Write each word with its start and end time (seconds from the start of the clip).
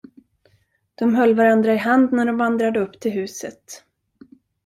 De 0.95 1.15
höll 1.15 1.35
varandra 1.35 1.73
i 1.73 1.77
hand 1.77 2.11
när 2.11 2.25
de 2.25 2.37
vandrade 2.37 2.79
upp 2.79 2.99
till 2.99 3.11
huset. 3.11 3.83